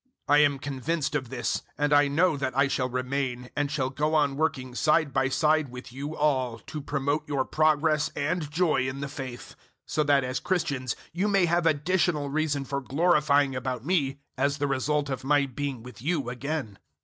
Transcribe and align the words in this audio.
001:025 0.29 0.33
I 0.33 0.37
am 0.39 0.57
convinced 0.57 1.13
of 1.13 1.29
this, 1.29 1.61
and 1.77 1.93
I 1.93 2.07
know 2.07 2.35
that 2.35 2.57
I 2.57 2.67
shall 2.67 2.89
remain, 2.89 3.51
and 3.55 3.69
shall 3.69 3.91
go 3.91 4.15
on 4.15 4.35
working 4.35 4.73
side 4.73 5.13
by 5.13 5.29
side 5.29 5.69
with 5.69 5.93
you 5.93 6.15
all, 6.15 6.57
to 6.57 6.81
promote 6.81 7.27
your 7.27 7.45
progress 7.45 8.09
and 8.15 8.49
joy 8.49 8.87
in 8.87 9.01
the 9.01 9.07
faith; 9.07 9.55
001:026 9.85 9.85
so 9.85 10.03
that, 10.05 10.23
as 10.23 10.39
Christians, 10.39 10.95
you 11.13 11.27
may 11.27 11.45
have 11.45 11.67
additional 11.67 12.31
reason 12.31 12.65
for 12.65 12.81
glorying 12.81 13.55
about 13.55 13.85
me 13.85 14.17
as 14.39 14.57
the 14.57 14.65
result 14.65 15.11
of 15.11 15.23
my 15.23 15.45
being 15.45 15.83
with 15.83 16.01
you 16.01 16.29
again. 16.29 16.79